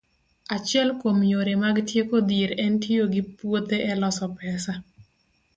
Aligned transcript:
Achiel 0.55 0.89
kuom 1.01 1.19
yore 1.31 1.53
mag 1.63 1.77
tieko 1.89 2.17
dhier 2.29 2.51
en 2.63 2.73
tiyo 2.83 3.03
gi 3.13 3.21
puothe 3.37 3.77
e 3.89 3.91
loso 4.01 4.25
pesa. 4.37 4.73